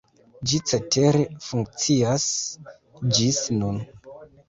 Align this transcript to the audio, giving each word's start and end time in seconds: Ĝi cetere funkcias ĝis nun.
Ĝi 0.51 0.59
cetere 0.71 1.21
funkcias 1.49 2.27
ĝis 3.19 3.47
nun. 3.63 3.83